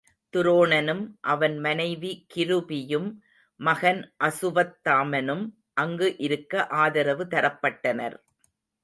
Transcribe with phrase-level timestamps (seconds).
[0.33, 1.03] துரோணனும்,
[1.21, 3.09] அவன் மனைவி கிருபியும்
[3.59, 5.43] மகன் அசு வத்தாமனும்
[5.73, 8.17] அங்கு இருக்க ஆதரவு தரப்பட்டனர்.